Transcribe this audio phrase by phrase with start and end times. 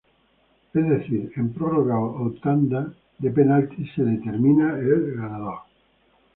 [0.73, 5.59] Es decir, en prórroga o tanda de penaltis se determina al ganador.